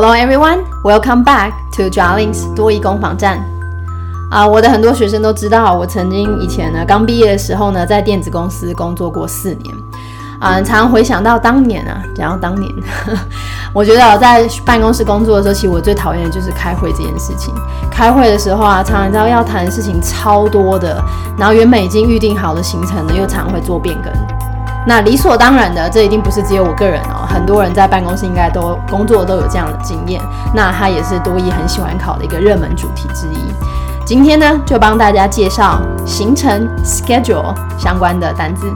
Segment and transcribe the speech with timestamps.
[0.00, 3.44] Hello everyone, welcome back to Jarlings 多益工坊站。
[4.30, 9.74] 啊，我的很多学生都知道，我曾经以前呢刚毕业的时候呢，在电子公司工作过四年。
[10.38, 12.72] 啊，常常回想到当年啊，讲到当年，
[13.74, 17.52] 我觉得我在办公室工作的时候，其实我最讨厌的就是开会这件事情。
[17.90, 21.02] 开会的时候啊，常常知道要谈的事情超多的，
[21.36, 24.37] 然后原本已经预定好的行程呢，又常会做变更。
[24.88, 30.18] 那理所当然的，这一定不是只有我个人哦，很多人在办公室应该都工作都有这样的经验。
[30.54, 33.52] 那它也是多益很喜欢考的一个热门主题之一。
[34.06, 38.66] 今天呢，就帮大家介绍行程 schedule 相关的单字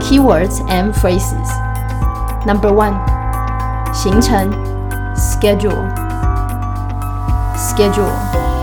[0.00, 1.50] keywords and phrases。
[2.46, 2.94] Number one，
[3.92, 4.48] 行程
[5.16, 5.82] schedule
[7.56, 8.55] schedule。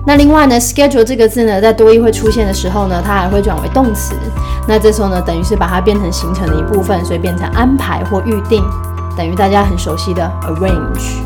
[0.07, 4.15] 那另外呢，schedule 这个字呢，在多义会出现的时候呢，它还会转为动词。
[4.67, 8.65] 那这时候呢，等于是把它变成行程的一部分，所以变成安排或预定，
[9.17, 11.21] 等于大家很熟悉的 arrange。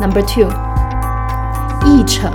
[0.00, 0.48] Number two，
[1.86, 2.30] 议程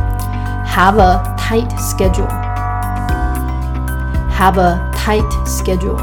[0.66, 2.31] Have a tight schedule.
[4.31, 5.99] Have a tight schedule.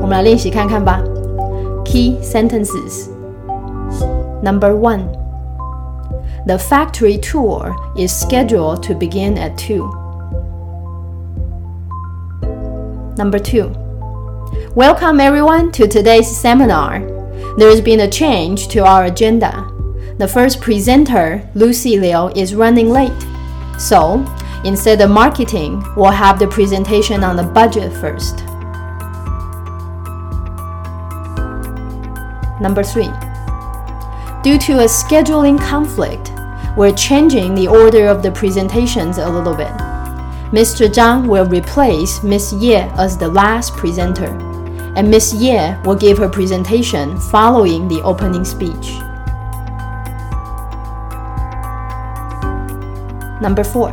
[0.00, 0.98] 我们来练习看看吧。
[1.84, 3.10] Key sentences.
[4.42, 5.02] Number one.
[6.45, 9.79] The factory tour is scheduled to begin at 2.
[13.17, 13.71] Number 2.
[14.75, 16.99] Welcome everyone to today's seminar.
[17.57, 19.53] There has been a change to our agenda.
[20.17, 23.25] The first presenter, Lucy Liu, is running late.
[23.79, 24.25] So,
[24.65, 28.39] instead of marketing, we'll have the presentation on the budget first.
[32.59, 33.05] Number 3.
[34.43, 36.32] Due to a scheduling conflict,
[36.75, 39.71] we're changing the order of the presentations a little bit.
[40.53, 40.87] Mr.
[40.87, 44.27] Zhang will replace Miss Ye as the last presenter,
[44.95, 48.99] and Miss Ye will give her presentation following the opening speech.
[53.41, 53.91] Number 4.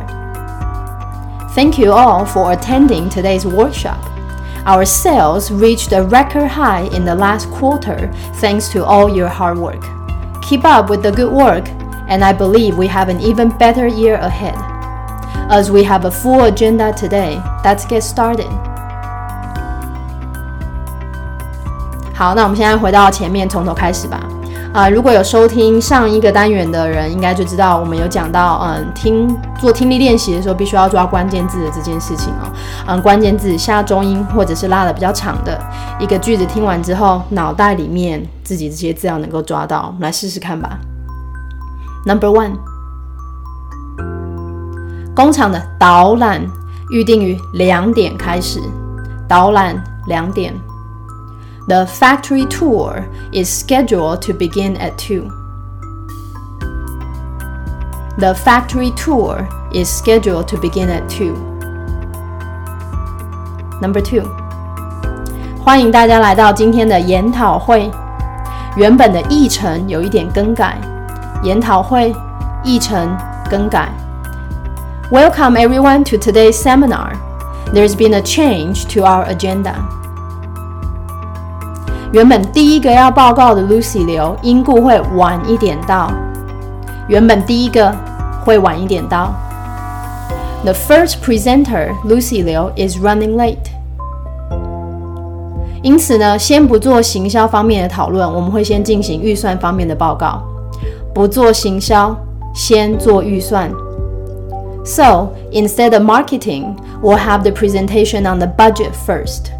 [1.53, 4.03] Thank you all for attending today's workshop.
[4.65, 9.57] Our sales reached a record high in the last quarter thanks to all your hard
[9.57, 9.83] work.
[10.43, 11.67] Keep up with the good work
[12.11, 14.57] and I believe we have an even better year ahead.
[15.49, 18.49] As we have a full agenda today, let's get started.
[22.13, 24.19] 好，那我们现在回到前面，从头开始吧。
[24.73, 32.51] 啊，如果有收听上一个单元的人，应该就知道我们有讲到，嗯，听做听力练习的时候，必须要抓关键字的这件事情哦。
[32.87, 35.59] 嗯，关键字下中音或者是拉的比较长的
[35.99, 40.77] 一个句子，听完之后，脑袋里面自己这些字要能够抓到，我们来试试看吧。
[42.04, 42.56] Number one，
[45.14, 46.46] 工厂的导览
[46.90, 48.60] 预定于两点开始，
[49.28, 50.54] 导览两点。
[51.68, 53.02] The factory tour
[53.32, 55.24] is scheduled to begin at 2.
[58.18, 61.34] The factory tour is scheduled to begin at 2.
[63.82, 64.22] Number 2.
[65.62, 67.90] 欢迎大家来到今天的研讨会。
[68.76, 70.78] 原本的议程有一点更改，
[71.43, 72.13] 研讨会
[72.63, 73.15] 议程
[73.49, 73.89] 更改。
[75.11, 77.13] Welcome everyone to today's seminar.
[77.73, 79.73] There's been a change to our agenda.
[82.11, 86.11] 原本第一个要报告的 Lucy 刘因故会晚一点到。
[87.07, 87.93] 原本第一个
[88.43, 89.33] 会晚一点到。
[90.63, 93.71] The first presenter Lucy Liu is running late。
[95.81, 100.43] 因此呢，先不做行销方面的讨论，我们会先进行预算方面的报告。
[101.14, 102.16] 不做行销，
[102.54, 103.70] 先做预算。
[104.84, 109.50] So instead of marketing, we'll have the presentation on the budget first.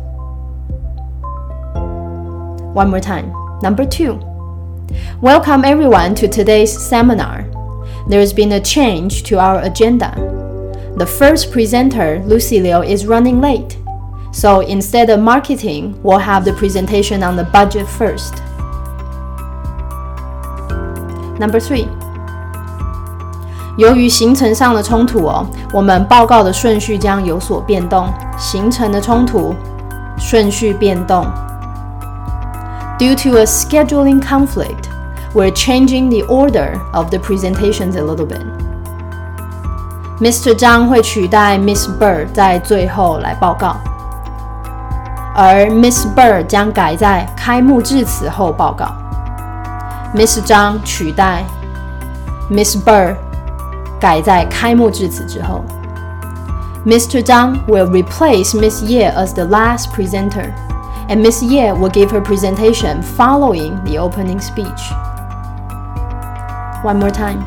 [2.75, 3.33] One more time.
[3.63, 4.21] Number two.
[5.21, 7.45] Welcome everyone to today's seminar.
[8.09, 10.15] There's been a change to our agenda.
[10.97, 13.79] The first presenter, Lucy Liu, is running late.
[14.33, 18.35] So instead of marketing, we'll have the presentation on the budget first.
[21.42, 21.88] Number three.
[23.78, 25.44] 由于行程上的冲突哦，
[25.74, 28.08] 我们报告的顺序将有所变动。
[28.38, 29.56] 行程的冲突，
[30.20, 31.26] 顺序变动。
[33.00, 34.90] Due to a scheduling conflict,
[35.34, 38.46] we're changing the order of the presentations a little bit.
[40.20, 40.54] Mr.
[40.54, 43.78] 张会取代 Miss Bird 在最后来报告，
[45.34, 49.01] 而 Miss Bird 将改在开幕致辞后报告。
[50.15, 51.45] Miss 张取代
[52.51, 53.17] Miss Bird
[54.01, 55.65] 改在开幕致辞之后。
[56.87, 57.21] Mr.
[57.21, 60.55] Zhang will replace Miss Ye as the last presenter
[61.09, 64.93] and Miss Ye will give her presentation following the opening speech.
[66.85, 67.45] One more time.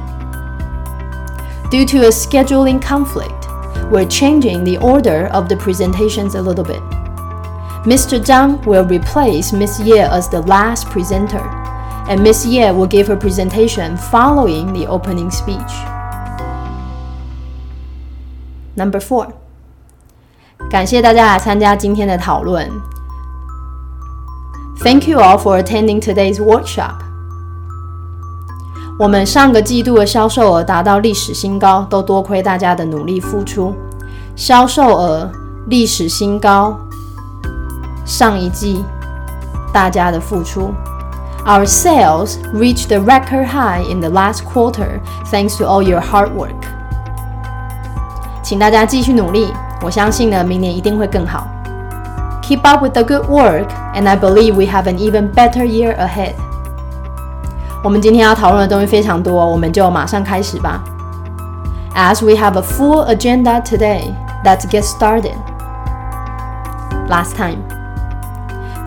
[1.72, 3.48] Due to a scheduling conflict,
[3.90, 6.82] we're changing the order of the presentations a little bit.
[7.86, 8.20] Mr.
[8.20, 11.40] Zhang will replace Miss Ye as the last presenter,
[12.08, 15.74] and Miss Ye will give her presentation following the opening speech.
[18.76, 19.28] Number four.
[20.70, 22.70] 感谢大家来参加今天的讨论。
[24.84, 26.96] Thank you all for attending today's workshop.
[28.98, 33.74] 我们上个季度的销售额达到历史新高，都多亏大家的努力付出。
[34.36, 35.30] 销售额
[35.68, 36.78] 历史新高，
[38.06, 38.84] 上一季
[39.74, 40.74] 大家的付出。
[41.46, 45.02] Our sales reached a record high in the last quarter
[45.32, 46.54] thanks to all your hard work.
[48.44, 51.48] 请大家继续努力，我相信呢，明年一定会更好。
[52.44, 56.34] Keep up with the good work, and I believe we have an even better year ahead.
[57.84, 60.84] 我们今天要讨论的东西非常多，我们就马上开始吧。
[61.96, 65.36] As we have a full agenda today, let's get started.
[67.08, 67.60] Last time.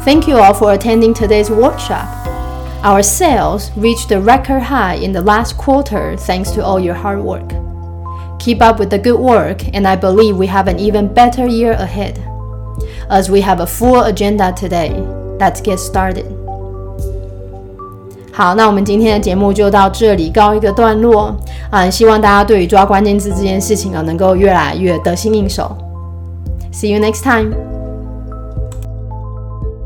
[0.04, 2.06] Thank you all for attending today's workshop.
[2.86, 7.22] Our sales reached a record high in the last quarter thanks to all your hard
[7.22, 7.48] work.
[8.38, 11.74] Keep up with the good work, and I believe we have an even better year
[11.74, 12.18] ahead
[13.08, 14.90] as we have a full agenda today.
[15.38, 16.24] Let's get started.
[18.32, 21.36] 好，那我们今天的节目就到这里告一个段落
[21.70, 21.88] 啊！
[21.90, 25.76] 希望大家对于抓关键字这件事情啊，能够越来越得心应手。
[26.72, 27.65] See you next time.